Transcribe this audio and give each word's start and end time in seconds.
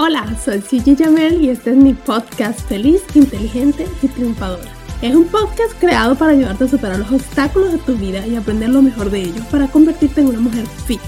Hola, 0.00 0.32
soy 0.38 0.60
Gigi 0.60 0.94
Jamel 0.94 1.42
y 1.42 1.50
este 1.50 1.70
es 1.70 1.76
mi 1.76 1.92
podcast 1.92 2.60
Feliz, 2.68 3.02
Inteligente 3.16 3.84
y 4.00 4.06
Triunfadora. 4.06 4.70
Es 5.02 5.12
un 5.12 5.24
podcast 5.24 5.76
creado 5.80 6.14
para 6.14 6.30
ayudarte 6.30 6.62
a 6.62 6.68
superar 6.68 7.00
los 7.00 7.10
obstáculos 7.10 7.72
de 7.72 7.78
tu 7.78 7.96
vida 7.96 8.24
y 8.24 8.36
aprender 8.36 8.68
lo 8.68 8.80
mejor 8.80 9.10
de 9.10 9.22
ellos 9.22 9.44
para 9.46 9.66
convertirte 9.66 10.20
en 10.20 10.28
una 10.28 10.38
mujer 10.38 10.64
fit, 10.86 11.00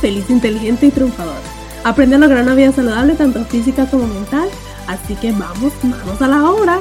feliz, 0.00 0.28
inteligente 0.30 0.86
y 0.86 0.90
triunfadora. 0.90 1.38
Aprende 1.84 2.16
a 2.16 2.18
lograr 2.18 2.42
una 2.42 2.56
vida 2.56 2.72
saludable 2.72 3.14
tanto 3.14 3.44
física 3.44 3.88
como 3.88 4.08
mental, 4.08 4.48
así 4.88 5.14
que 5.14 5.30
vamos, 5.30 5.72
vamos 5.84 6.20
a 6.20 6.26
la 6.26 6.50
obra. 6.50 6.80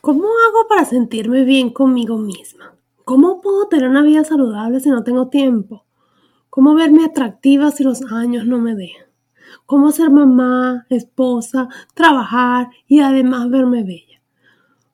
¿Cómo 0.00 0.22
hago 0.22 0.68
para 0.68 0.84
sentirme 0.84 1.42
bien 1.42 1.70
conmigo 1.70 2.16
misma? 2.16 2.76
¿Cómo 3.04 3.40
puedo 3.40 3.66
tener 3.66 3.88
una 3.88 4.04
vida 4.04 4.22
saludable 4.22 4.78
si 4.78 4.88
no 4.88 5.02
tengo 5.02 5.26
tiempo? 5.30 5.89
Cómo 6.50 6.74
verme 6.74 7.04
atractiva 7.04 7.70
si 7.70 7.84
los 7.84 8.02
años 8.12 8.46
no 8.46 8.58
me 8.58 8.74
dejan, 8.74 9.06
cómo 9.66 9.92
ser 9.92 10.10
mamá, 10.10 10.86
esposa, 10.90 11.68
trabajar 11.94 12.68
y 12.86 13.00
además 13.00 13.48
verme 13.48 13.84
bella. 13.84 14.20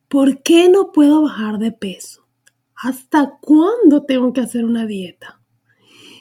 ¿Por 0.09 0.43
qué 0.43 0.69
no 0.69 0.93
puedo 0.93 1.23
bajar 1.23 1.59
de 1.59 1.73
peso? 1.73 2.29
¿Hasta 2.77 3.39
cuándo 3.41 4.05
tengo 4.05 4.33
que 4.33 4.43
hacer 4.43 4.65
una 4.65 4.87
dieta? 4.87 5.41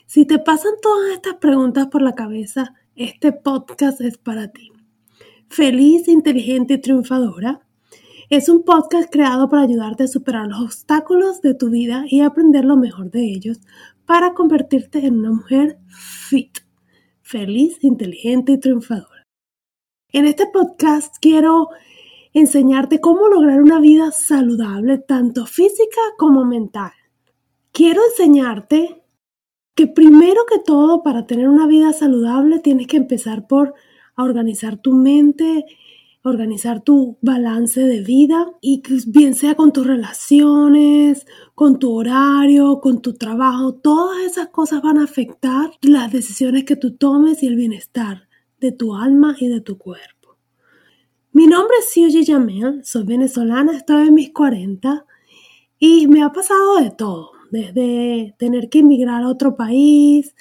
Si 0.07 0.25
te 0.25 0.39
pasan 0.39 0.73
todas 0.81 1.11
estas 1.11 1.35
preguntas 1.35 1.87
por 1.87 2.01
la 2.01 2.15
cabeza, 2.15 2.73
este 2.95 3.33
podcast 3.33 3.99
es 4.01 4.17
para 4.17 4.47
ti. 4.47 4.71
Feliz, 5.49 6.07
inteligente 6.07 6.75
y 6.75 6.81
triunfadora 6.81 7.61
es 8.29 8.49
un 8.49 8.63
podcast 8.63 9.11
creado 9.11 9.49
para 9.49 9.63
ayudarte 9.63 10.03
a 10.03 10.07
superar 10.07 10.47
los 10.47 10.61
obstáculos 10.61 11.41
de 11.41 11.53
tu 11.53 11.69
vida 11.69 12.05
y 12.07 12.21
aprender 12.21 12.65
lo 12.65 12.75
mejor 12.75 13.11
de 13.11 13.23
ellos 13.23 13.59
para 14.05 14.33
convertirte 14.33 15.05
en 15.05 15.19
una 15.19 15.31
mujer 15.31 15.77
fit, 15.89 16.59
feliz, 17.21 17.83
inteligente 17.83 18.53
y 18.53 18.59
triunfadora. 18.59 19.23
En 20.11 20.25
este 20.25 20.45
podcast 20.47 21.15
quiero 21.19 21.69
enseñarte 22.33 23.01
cómo 23.01 23.27
lograr 23.27 23.61
una 23.61 23.79
vida 23.79 24.11
saludable, 24.11 24.97
tanto 24.97 25.45
física 25.45 26.01
como 26.17 26.45
mental. 26.45 26.91
Quiero 27.71 28.01
enseñarte 28.11 29.03
que 29.75 29.87
primero 29.87 30.45
que 30.49 30.59
todo, 30.59 31.03
para 31.03 31.27
tener 31.27 31.49
una 31.49 31.67
vida 31.67 31.91
saludable, 31.91 32.59
tienes 32.59 32.87
que 32.87 32.97
empezar 32.97 33.47
por 33.47 33.73
organizar 34.15 34.77
tu 34.77 34.93
mente 34.93 35.65
organizar 36.29 36.81
tu 36.81 37.17
balance 37.21 37.79
de 37.81 38.01
vida 38.01 38.51
y 38.59 38.81
bien 39.07 39.35
sea 39.35 39.55
con 39.55 39.71
tus 39.71 39.85
relaciones, 39.85 41.25
con 41.53 41.77
tu 41.77 41.93
horario, 41.93 42.81
con 42.81 43.01
tu 43.01 43.13
trabajo, 43.13 43.75
todas 43.75 44.19
esas 44.23 44.47
cosas 44.47 44.81
van 44.81 44.97
a 44.97 45.03
afectar 45.03 45.71
las 45.81 46.11
decisiones 46.11 46.63
que 46.63 46.75
tú 46.75 46.95
tomes 46.95 47.43
y 47.43 47.47
el 47.47 47.55
bienestar 47.55 48.27
de 48.59 48.71
tu 48.71 48.95
alma 48.95 49.35
y 49.39 49.47
de 49.47 49.61
tu 49.61 49.77
cuerpo. 49.77 50.37
Mi 51.31 51.45
nombre 51.45 51.75
es 51.79 51.89
Siuji 51.91 52.23
Yamel, 52.23 52.83
soy 52.83 53.03
venezolana, 53.03 53.77
estoy 53.77 54.07
en 54.07 54.13
mis 54.15 54.31
40 54.31 55.05
y 55.77 56.07
me 56.07 56.23
ha 56.23 56.31
pasado 56.31 56.77
de 56.77 56.89
todo, 56.89 57.31
desde 57.51 58.33
tener 58.39 58.69
que 58.69 58.79
emigrar 58.79 59.21
a 59.21 59.27
otro 59.27 59.55
país, 59.55 60.33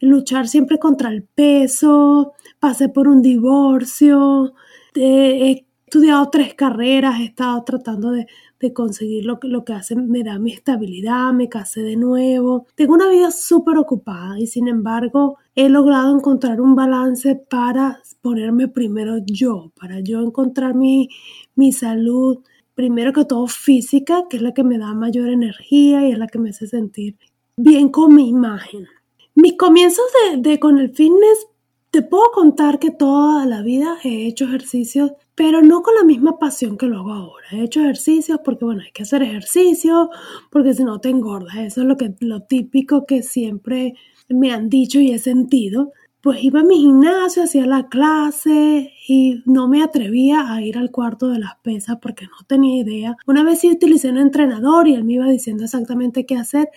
luchar 0.00 0.48
siempre 0.48 0.78
contra 0.78 1.10
el 1.10 1.24
peso, 1.24 2.32
pasé 2.60 2.88
por 2.88 3.08
un 3.08 3.20
divorcio, 3.20 4.54
he 4.98 5.68
estudiado 5.88 6.28
tres 6.30 6.52
carreras, 6.54 7.18
he 7.20 7.24
estado 7.24 7.64
tratando 7.64 8.10
de, 8.10 8.26
conseguir 8.74 9.24
lo 9.24 9.38
lo 9.42 9.64
que 9.64 9.72
hace, 9.72 9.96
me 9.96 10.22
da 10.22 10.38
mi 10.38 10.52
estabilidad, 10.52 11.32
me 11.32 11.48
casé 11.48 11.82
de 11.82 11.96
nuevo. 11.96 12.66
Tengo 12.74 12.94
una 12.94 13.08
vida 13.08 13.30
súper 13.30 13.78
ocupada 13.78 14.38
y 14.38 14.46
sin 14.46 14.68
embargo 14.68 15.38
he 15.54 15.68
logrado 15.68 16.14
encontrar 16.14 16.60
un 16.60 16.74
balance 16.74 17.36
para 17.36 18.02
ponerme 18.20 18.68
primero 18.68 19.16
yo, 19.24 19.72
para 19.80 20.00
yo 20.00 20.20
encontrar 20.20 20.74
mi, 20.74 21.08
mi 21.54 21.72
salud, 21.72 22.40
primero 22.74 23.12
que 23.12 23.24
todo 23.24 23.46
física, 23.46 24.24
que 24.28 24.36
es 24.36 24.42
la 24.42 24.52
que 24.52 24.64
me 24.64 24.76
da 24.76 24.92
mayor 24.92 25.28
energía 25.30 26.06
y 26.06 26.12
es 26.12 26.18
la 26.18 26.26
que 26.26 26.38
me 26.38 26.50
hace 26.50 26.66
sentir 26.66 27.16
bien 27.56 27.88
con 27.88 28.14
mi 28.14 28.28
imagen. 28.28 28.86
Mis 29.34 29.56
comienzos 29.56 30.04
de, 30.32 30.42
de 30.42 30.60
con 30.60 30.78
el 30.78 30.90
fitness 30.90 31.46
te 31.90 32.02
puedo 32.02 32.30
contar 32.32 32.78
que 32.78 32.90
toda 32.90 33.46
la 33.46 33.62
vida 33.62 33.96
he 34.04 34.26
hecho 34.26 34.44
ejercicios, 34.44 35.12
pero 35.34 35.62
no 35.62 35.82
con 35.82 35.94
la 35.94 36.04
misma 36.04 36.38
pasión 36.38 36.76
que 36.76 36.86
lo 36.86 36.98
hago 36.98 37.12
ahora. 37.12 37.46
He 37.52 37.64
hecho 37.64 37.80
ejercicios 37.80 38.40
porque, 38.44 38.64
bueno, 38.64 38.82
hay 38.84 38.92
que 38.92 39.04
hacer 39.04 39.22
ejercicio, 39.22 40.10
porque 40.50 40.74
si 40.74 40.84
no 40.84 41.00
te 41.00 41.08
engordas. 41.08 41.56
Eso 41.56 41.80
es 41.82 41.86
lo, 41.86 41.96
que, 41.96 42.14
lo 42.20 42.42
típico 42.42 43.06
que 43.06 43.22
siempre 43.22 43.94
me 44.28 44.52
han 44.52 44.68
dicho 44.68 45.00
y 45.00 45.12
he 45.12 45.18
sentido. 45.18 45.92
Pues 46.20 46.42
iba 46.42 46.60
a 46.60 46.64
mi 46.64 46.78
gimnasio, 46.78 47.44
hacía 47.44 47.64
la 47.64 47.88
clase 47.88 48.92
y 49.06 49.42
no 49.46 49.68
me 49.68 49.82
atrevía 49.82 50.52
a 50.52 50.60
ir 50.60 50.76
al 50.76 50.90
cuarto 50.90 51.28
de 51.28 51.38
las 51.38 51.56
pesas 51.62 51.98
porque 52.02 52.26
no 52.26 52.44
tenía 52.46 52.82
idea. 52.82 53.16
Una 53.26 53.44
vez 53.44 53.60
sí 53.60 53.70
utilicé 53.70 54.10
un 54.10 54.18
entrenador 54.18 54.88
y 54.88 54.94
él 54.94 55.04
me 55.04 55.14
iba 55.14 55.28
diciendo 55.28 55.64
exactamente 55.64 56.26
qué 56.26 56.36
hacer, 56.36 56.68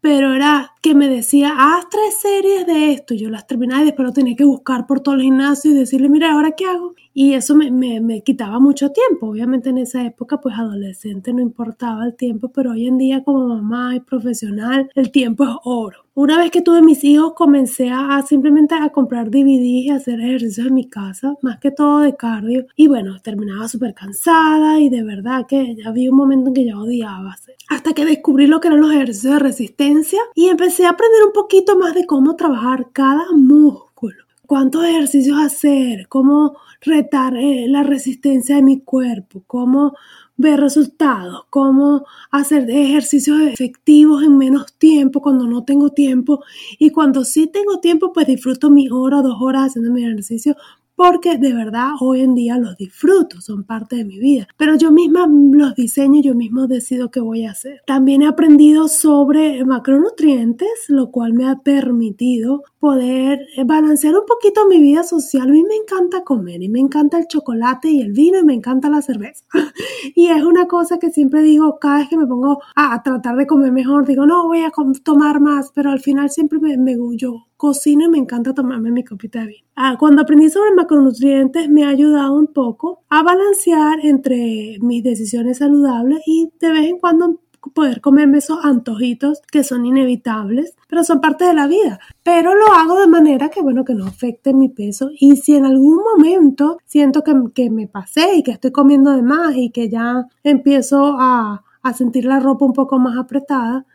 pero 0.00 0.34
era 0.34 0.72
que 0.82 0.94
me 0.94 1.08
decía, 1.08 1.54
haz 1.58 1.88
tres 1.90 2.14
series 2.20 2.66
de 2.66 2.92
esto, 2.92 3.14
y 3.14 3.18
yo 3.18 3.28
las 3.28 3.46
terminaba 3.46 3.82
y 3.82 3.86
después 3.86 4.06
lo 4.06 4.12
tenía 4.12 4.36
que 4.36 4.44
buscar 4.44 4.86
por 4.86 5.00
todo 5.00 5.16
el 5.16 5.22
gimnasio 5.22 5.72
y 5.72 5.74
decirle, 5.74 6.08
mira, 6.08 6.32
¿ahora 6.32 6.52
qué 6.52 6.64
hago? 6.64 6.94
Y 7.12 7.32
eso 7.32 7.56
me, 7.56 7.70
me, 7.70 8.00
me, 8.00 8.22
quitaba 8.22 8.60
mucho 8.60 8.92
tiempo. 8.92 9.28
Obviamente 9.28 9.70
en 9.70 9.78
esa 9.78 10.04
época, 10.04 10.38
pues 10.40 10.54
adolescente 10.56 11.32
no 11.32 11.40
importaba 11.40 12.04
el 12.04 12.14
tiempo, 12.14 12.52
pero 12.52 12.72
hoy 12.72 12.86
en 12.86 12.98
día 12.98 13.24
como 13.24 13.48
mamá 13.48 13.96
y 13.96 14.00
profesional, 14.00 14.90
el 14.94 15.10
tiempo 15.10 15.44
es 15.44 15.56
oro. 15.64 16.06
Una 16.14 16.38
vez 16.38 16.50
que 16.50 16.62
tuve 16.62 16.80
mis 16.80 17.04
hijos, 17.04 17.34
comencé 17.34 17.90
a, 17.90 18.22
simplemente 18.26 18.74
a 18.74 18.88
comprar 18.88 19.30
DVDs 19.30 19.84
y 19.84 19.90
hacer 19.90 20.20
ejercicios 20.20 20.66
en 20.66 20.74
mi 20.74 20.88
casa, 20.88 21.34
más 21.42 21.58
que 21.58 21.70
todo 21.70 22.00
de 22.00 22.16
cardio. 22.16 22.66
Y 22.74 22.86
bueno, 22.86 23.20
terminaba 23.20 23.68
súper 23.68 23.92
cansada 23.92 24.80
y 24.80 24.88
de 24.88 25.02
verdad 25.02 25.44
que 25.46 25.76
había 25.84 26.10
un 26.10 26.16
momento 26.16 26.48
en 26.48 26.54
que 26.54 26.64
ya 26.64 26.78
odiaba 26.78 27.32
hacer. 27.32 27.56
Hasta 27.68 27.92
que 27.92 28.06
descubrí 28.06 28.46
lo 28.46 28.60
que 28.60 28.68
eran 28.68 28.80
los 28.80 28.92
ejercicios 28.92 29.34
de 29.34 29.38
resistencia 29.40 29.85
y 30.34 30.48
empecé 30.48 30.86
a 30.86 30.90
aprender 30.90 31.24
un 31.24 31.32
poquito 31.32 31.78
más 31.78 31.94
de 31.94 32.06
cómo 32.06 32.36
trabajar 32.36 32.88
cada 32.92 33.32
músculo. 33.32 34.24
Cuántos 34.46 34.84
ejercicios 34.84 35.38
hacer, 35.38 36.08
cómo 36.08 36.56
retar 36.80 37.36
eh, 37.36 37.66
la 37.68 37.82
resistencia 37.82 38.56
de 38.56 38.62
mi 38.62 38.80
cuerpo, 38.80 39.42
cómo 39.46 39.94
ver 40.36 40.60
resultados, 40.60 41.44
cómo 41.50 42.04
hacer 42.30 42.68
ejercicios 42.70 43.40
efectivos 43.40 44.22
en 44.22 44.36
menos 44.36 44.74
tiempo 44.74 45.20
cuando 45.20 45.46
no 45.46 45.64
tengo 45.64 45.90
tiempo 45.90 46.44
y 46.78 46.90
cuando 46.90 47.24
sí 47.24 47.46
tengo 47.46 47.80
tiempo 47.80 48.12
pues 48.12 48.26
disfruto 48.26 48.70
mi 48.70 48.88
hora 48.90 49.22
dos 49.22 49.38
horas 49.40 49.68
haciendo 49.68 49.90
mi 49.92 50.04
ejercicio 50.04 50.54
porque 50.96 51.36
de 51.36 51.52
verdad 51.52 51.90
hoy 52.00 52.22
en 52.22 52.34
día 52.34 52.58
los 52.58 52.76
disfruto, 52.76 53.40
son 53.40 53.64
parte 53.64 53.96
de 53.96 54.04
mi 54.04 54.18
vida. 54.18 54.48
Pero 54.56 54.76
yo 54.76 54.90
misma 54.90 55.28
los 55.28 55.74
diseño, 55.74 56.20
yo 56.22 56.34
mismo 56.34 56.66
decido 56.66 57.10
qué 57.10 57.20
voy 57.20 57.44
a 57.44 57.50
hacer. 57.52 57.82
También 57.86 58.22
he 58.22 58.26
aprendido 58.26 58.88
sobre 58.88 59.64
macronutrientes, 59.64 60.86
lo 60.88 61.10
cual 61.10 61.34
me 61.34 61.46
ha 61.46 61.56
permitido 61.56 62.64
poder 62.80 63.46
balancear 63.64 64.14
un 64.14 64.24
poquito 64.26 64.66
mi 64.66 64.80
vida 64.80 65.04
social. 65.04 65.48
A 65.48 65.52
mí 65.52 65.62
me 65.62 65.76
encanta 65.76 66.24
comer 66.24 66.62
y 66.62 66.68
me 66.68 66.80
encanta 66.80 67.18
el 67.18 67.26
chocolate 67.26 67.90
y 67.90 68.00
el 68.00 68.12
vino 68.12 68.38
y 68.38 68.44
me 68.44 68.54
encanta 68.54 68.88
la 68.88 69.02
cerveza. 69.02 69.44
y 70.14 70.28
es 70.28 70.42
una 70.42 70.66
cosa 70.66 70.98
que 70.98 71.10
siempre 71.10 71.42
digo, 71.42 71.78
cada 71.78 71.98
vez 71.98 72.08
que 72.08 72.16
me 72.16 72.26
pongo 72.26 72.62
a, 72.74 73.02
tratar 73.02 73.36
de 73.36 73.46
comer 73.46 73.72
mejor, 73.72 74.06
digo, 74.06 74.24
no, 74.26 74.46
voy 74.46 74.62
a 74.62 74.72
tomar 75.04 75.40
más, 75.40 75.70
pero 75.74 75.90
al 75.90 76.00
final 76.00 76.30
siempre 76.30 76.58
me, 76.58 76.76
me 76.78 76.96
yo 77.16 77.45
cocino 77.56 78.04
y 78.04 78.08
me 78.08 78.18
encanta 78.18 78.54
tomarme 78.54 78.90
mi 78.90 79.04
copita 79.04 79.40
de 79.40 79.46
vino. 79.46 79.66
Ah, 79.74 79.96
cuando 79.98 80.22
aprendí 80.22 80.48
sobre 80.50 80.72
macronutrientes 80.74 81.68
me 81.68 81.84
ha 81.84 81.88
ayudado 81.88 82.34
un 82.34 82.48
poco 82.48 83.02
a 83.08 83.22
balancear 83.22 84.04
entre 84.04 84.78
mis 84.80 85.02
decisiones 85.02 85.58
saludables 85.58 86.20
y 86.26 86.50
de 86.60 86.72
vez 86.72 86.86
en 86.86 86.98
cuando 86.98 87.40
poder 87.74 88.00
comerme 88.00 88.38
esos 88.38 88.64
antojitos 88.64 89.42
que 89.50 89.64
son 89.64 89.86
inevitables, 89.86 90.74
pero 90.88 91.04
son 91.04 91.20
parte 91.20 91.44
de 91.44 91.54
la 91.54 91.66
vida. 91.66 91.98
Pero 92.22 92.54
lo 92.54 92.72
hago 92.72 93.00
de 93.00 93.06
manera 93.06 93.48
que, 93.48 93.62
bueno, 93.62 93.84
que 93.84 93.94
no 93.94 94.06
afecte 94.06 94.54
mi 94.54 94.68
peso. 94.68 95.10
Y 95.18 95.36
si 95.36 95.56
en 95.56 95.64
algún 95.64 95.98
momento 96.02 96.78
siento 96.84 97.22
que, 97.22 97.34
que 97.54 97.70
me 97.70 97.88
pasé 97.88 98.36
y 98.36 98.42
que 98.42 98.52
estoy 98.52 98.72
comiendo 98.72 99.12
de 99.12 99.22
más 99.22 99.56
y 99.56 99.70
que 99.70 99.88
ya 99.88 100.26
empiezo 100.42 101.16
a, 101.18 101.64
a 101.82 101.92
sentir 101.94 102.24
la 102.24 102.40
ropa 102.40 102.64
un 102.64 102.72
poco 102.72 102.98
más 102.98 103.16
apretada, 103.18 103.86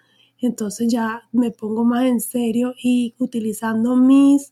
entonces 0.41 0.87
ya 0.91 1.23
me 1.31 1.51
pongo 1.51 1.83
más 1.83 2.05
en 2.05 2.19
serio 2.19 2.73
y 2.81 3.15
utilizando 3.19 3.95
mis 3.95 4.51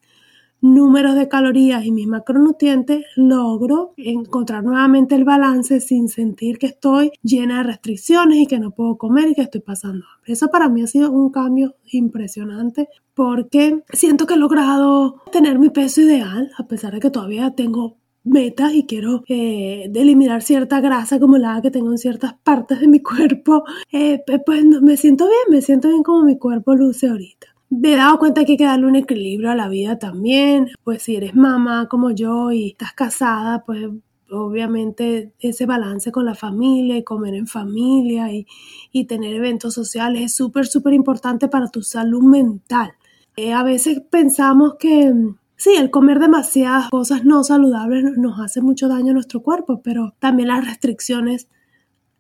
números 0.62 1.16
de 1.16 1.28
calorías 1.28 1.86
y 1.86 1.92
mis 1.92 2.08
macronutrientes, 2.08 3.06
logro 3.16 3.94
encontrar 3.98 4.64
nuevamente 4.64 5.16
el 5.16 5.24
balance 5.24 5.80
sin 5.80 6.10
sentir 6.10 6.58
que 6.58 6.68
estoy 6.68 7.12
llena 7.24 7.60
de 7.60 7.64
restricciones 7.64 8.40
y 8.40 8.48
que 8.48 8.60
no 8.60 8.72
puedo 8.72 8.98
comer 8.98 9.30
y 9.30 9.36
que 9.36 9.42
estoy 9.42 9.62
pasando 9.62 10.06
hambre. 10.06 10.34
Eso 10.34 10.50
para 10.50 10.70
mí 10.70 10.82
ha 10.82 10.88
sido 10.88 11.12
un 11.12 11.32
cambio 11.32 11.76
impresionante 11.92 12.90
porque 13.14 13.84
siento 13.92 14.28
que 14.28 14.36
he 14.36 14.38
logrado 14.38 15.22
tener 15.32 15.60
mi 15.60 15.70
peso 15.70 16.02
ideal, 16.02 16.52
a 16.58 16.68
pesar 16.68 16.94
de 16.94 17.00
que 17.00 17.10
todavía 17.10 17.52
tengo 17.56 17.98
metas 18.24 18.74
y 18.74 18.86
quiero 18.86 19.24
eh, 19.28 19.90
eliminar 19.94 20.42
cierta 20.42 20.82
grasa 20.82 21.16
acumulada 21.16 21.62
que 21.62 21.72
tengo 21.72 21.92
en 21.92 21.98
ciertas 21.98 22.34
partes 22.44 22.80
de 22.80 22.88
mi 22.88 23.00
cuerpo, 23.04 23.64
eh, 23.92 24.24
pues 24.46 24.66
me 24.66 24.98
siento 24.98 25.26
bien, 25.26 25.40
me 25.50 25.62
siento 25.62 25.90
bien 25.90 26.04
como 26.04 26.24
mi 26.24 26.38
cuerpo 26.38 26.76
luce 26.76 27.08
ahorita. 27.08 27.48
Me 27.70 27.94
he 27.94 27.96
dado 27.98 28.18
cuenta 28.18 28.46
que 28.46 28.54
hay 28.54 28.58
que 28.58 28.66
darle 28.66 28.88
un 28.88 28.96
equilibrio 28.96 29.52
a 29.52 29.56
la 29.56 29.70
vida 29.70 30.00
también, 30.00 30.70
pues 30.84 31.04
si 31.04 31.16
eres 31.16 31.36
mamá 31.36 31.88
como 31.88 32.10
yo 32.12 32.52
y 32.52 32.70
estás 32.72 32.94
casada, 32.94 33.64
pues 33.64 33.88
obviamente 34.32 35.34
ese 35.40 35.66
balance 35.66 36.12
con 36.12 36.26
la 36.26 36.36
familia 36.36 36.98
y 36.98 37.04
comer 37.04 37.36
en 37.36 37.48
familia 37.48 38.32
y, 38.32 38.48
y 38.92 39.06
tener 39.06 39.36
eventos 39.36 39.74
sociales 39.74 40.24
es 40.24 40.36
súper, 40.36 40.66
súper 40.66 40.94
importante 40.94 41.48
para 41.48 41.70
tu 41.70 41.84
salud 41.84 42.24
mental. 42.24 42.94
Eh, 43.36 43.54
a 43.54 43.64
veces 43.64 44.02
pensamos 44.10 44.76
que 44.78 45.14
sí, 45.60 45.76
el 45.78 45.92
comer 45.92 46.20
demasiadas 46.20 46.90
cosas 46.90 47.26
no 47.26 47.44
saludables 47.44 48.18
nos 48.18 48.40
hace 48.40 48.62
mucho 48.62 48.88
daño 48.88 49.12
a 49.12 49.14
nuestro 49.14 49.44
cuerpo, 49.44 49.82
pero 49.84 50.16
también 50.20 50.48
las 50.48 50.66
restricciones 50.66 51.48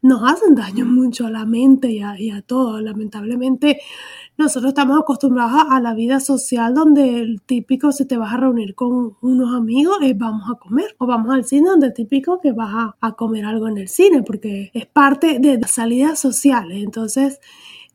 nos 0.01 0.21
hacen 0.29 0.55
daño 0.55 0.85
mucho 0.85 1.25
a 1.25 1.29
la 1.29 1.45
mente 1.45 1.89
y 1.89 2.01
a, 2.01 2.19
y 2.19 2.31
a 2.31 2.41
todo. 2.41 2.79
Lamentablemente, 2.81 3.79
nosotros 4.37 4.69
estamos 4.69 4.99
acostumbrados 4.99 5.63
a 5.69 5.79
la 5.79 5.93
vida 5.93 6.19
social 6.19 6.73
donde 6.73 7.19
el 7.19 7.41
típico 7.41 7.91
si 7.91 8.05
te 8.05 8.17
vas 8.17 8.33
a 8.33 8.37
reunir 8.37 8.75
con 8.75 9.17
unos 9.21 9.55
amigos 9.55 9.97
es 10.01 10.17
vamos 10.17 10.49
a 10.49 10.57
comer 10.59 10.95
o 10.97 11.05
vamos 11.05 11.33
al 11.33 11.45
cine 11.45 11.69
donde 11.69 11.87
el 11.87 11.93
típico 11.93 12.39
que 12.39 12.51
vas 12.51 12.93
a, 12.99 13.15
comer 13.15 13.45
algo 13.45 13.67
en 13.67 13.77
el 13.77 13.89
cine 13.89 14.23
porque 14.23 14.71
es 14.73 14.85
parte 14.85 15.39
de 15.39 15.59
las 15.59 15.71
salidas 15.71 16.19
sociales. 16.19 16.83
Entonces, 16.83 17.39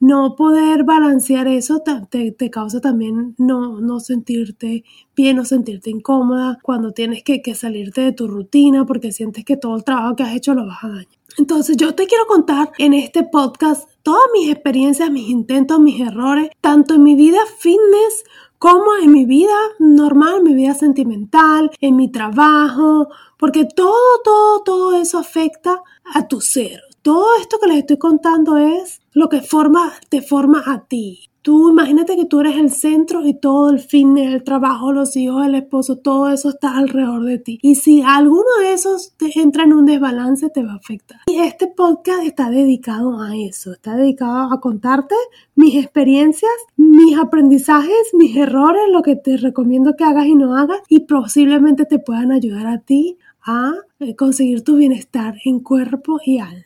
no 0.04 0.36
poder 0.36 0.84
balancear 0.84 1.48
eso 1.48 1.82
te, 2.10 2.30
te, 2.30 2.50
causa 2.50 2.78
también 2.78 3.34
no, 3.38 3.80
no 3.80 4.00
sentirte 4.00 4.84
bien 5.16 5.38
o 5.38 5.46
sentirte 5.46 5.88
incómoda 5.88 6.58
cuando 6.62 6.92
tienes 6.92 7.22
que, 7.22 7.42
salirte 7.54 8.02
de 8.02 8.12
tu 8.12 8.28
rutina 8.28 8.84
porque 8.84 9.12
sientes 9.12 9.46
que 9.46 9.56
todo 9.56 9.76
el 9.76 9.84
trabajo 9.84 10.14
que 10.14 10.22
has 10.22 10.34
hecho 10.34 10.52
lo 10.52 10.66
vas 10.66 10.84
a 10.84 10.88
dañar. 10.88 11.08
Entonces 11.38 11.78
yo 11.78 11.94
te 11.94 12.06
quiero 12.06 12.26
contar 12.26 12.70
en 12.76 12.92
este 12.92 13.22
podcast 13.22 13.88
todas 14.02 14.24
mis 14.34 14.50
experiencias, 14.50 15.10
mis 15.10 15.30
intentos, 15.30 15.80
mis 15.80 15.98
errores, 15.98 16.50
tanto 16.60 16.92
en 16.94 17.02
mi 17.02 17.14
vida 17.14 17.38
fitness 17.58 18.24
como 18.58 18.96
en 19.02 19.10
mi 19.10 19.24
vida 19.24 19.56
normal, 19.78 20.42
mi 20.42 20.52
vida 20.52 20.74
sentimental, 20.74 21.70
en 21.80 21.96
mi 21.96 22.12
trabajo, 22.12 23.08
porque 23.38 23.64
todo, 23.64 24.20
todo, 24.22 24.62
todo 24.64 25.00
eso 25.00 25.16
afecta 25.16 25.82
a 26.14 26.28
tu 26.28 26.42
ser. 26.42 26.82
Todo 27.00 27.26
esto 27.40 27.58
que 27.58 27.68
les 27.68 27.78
estoy 27.78 27.96
contando 27.96 28.58
es 28.58 29.00
lo 29.14 29.28
que 29.28 29.40
forma, 29.40 29.92
te 30.08 30.20
forma 30.20 30.62
a 30.66 30.86
ti. 30.86 31.30
Tú 31.40 31.70
imagínate 31.70 32.16
que 32.16 32.24
tú 32.24 32.40
eres 32.40 32.56
el 32.56 32.70
centro 32.70 33.24
y 33.26 33.34
todo 33.34 33.68
el 33.68 33.78
fitness, 33.78 34.34
el 34.34 34.44
trabajo, 34.44 34.92
los 34.92 35.14
hijos, 35.14 35.46
el 35.46 35.54
esposo, 35.54 35.98
todo 35.98 36.32
eso 36.32 36.48
está 36.48 36.76
alrededor 36.76 37.22
de 37.24 37.38
ti. 37.38 37.58
Y 37.60 37.74
si 37.74 38.00
alguno 38.00 38.48
de 38.60 38.72
esos 38.72 39.12
te 39.18 39.30
entra 39.38 39.64
en 39.64 39.74
un 39.74 39.84
desbalance, 39.84 40.48
te 40.48 40.64
va 40.64 40.72
a 40.72 40.76
afectar. 40.76 41.20
Y 41.26 41.40
este 41.40 41.66
podcast 41.66 42.24
está 42.24 42.48
dedicado 42.48 43.20
a 43.20 43.36
eso, 43.36 43.72
está 43.72 43.94
dedicado 43.94 44.52
a 44.52 44.60
contarte 44.60 45.14
mis 45.54 45.76
experiencias, 45.76 46.50
mis 46.76 47.16
aprendizajes, 47.18 48.14
mis 48.14 48.34
errores, 48.36 48.82
lo 48.90 49.02
que 49.02 49.14
te 49.14 49.36
recomiendo 49.36 49.96
que 49.96 50.04
hagas 50.04 50.26
y 50.26 50.34
no 50.34 50.56
hagas 50.56 50.80
y 50.88 51.00
posiblemente 51.00 51.84
te 51.84 51.98
puedan 51.98 52.32
ayudar 52.32 52.66
a 52.66 52.78
ti 52.78 53.18
a 53.46 53.74
eh, 54.00 54.16
conseguir 54.16 54.64
tu 54.64 54.76
bienestar 54.76 55.36
en 55.44 55.60
cuerpo 55.60 56.18
y 56.24 56.38
alma. 56.38 56.64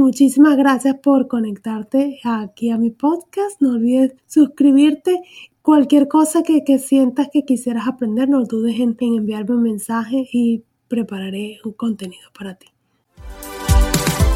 Muchísimas 0.00 0.56
gracias 0.56 0.96
por 1.02 1.28
conectarte 1.28 2.20
aquí 2.24 2.70
a 2.70 2.78
mi 2.78 2.88
podcast. 2.88 3.60
No 3.60 3.72
olvides 3.72 4.14
suscribirte. 4.26 5.20
Cualquier 5.60 6.08
cosa 6.08 6.42
que, 6.42 6.78
sientas 6.78 7.28
que 7.30 7.44
quisieras 7.44 7.86
aprender, 7.86 8.26
no 8.26 8.42
dudes 8.44 8.80
en, 8.80 8.96
en 8.98 9.14
enviarme 9.16 9.56
un 9.56 9.62
mensaje 9.62 10.26
y 10.32 10.64
prepararé 10.88 11.58
un 11.66 11.72
contenido 11.72 12.30
para 12.36 12.54
ti. 12.54 12.68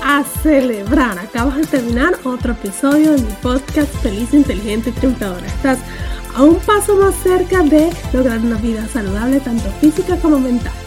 A 0.05 0.23
celebrar, 0.43 1.19
acabas 1.19 1.57
de 1.57 1.65
terminar 1.65 2.13
otro 2.25 2.53
episodio 2.53 3.13
de 3.13 3.23
mi 3.23 3.33
podcast 3.43 3.91
Feliz, 4.03 4.35
Inteligente 4.35 4.91
y 4.91 4.93
Triunfadora. 4.93 5.47
Estás 5.47 5.79
a 6.35 6.45
un 6.45 6.57
paso 6.57 6.95
más 6.97 7.15
cerca 7.23 7.63
de 7.63 7.89
lograr 8.13 8.39
una 8.41 8.59
vida 8.59 8.87
saludable, 8.89 9.41
tanto 9.41 9.71
física 9.81 10.19
como 10.19 10.39
mental. 10.39 10.84